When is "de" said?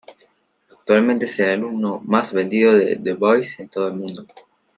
2.73-2.95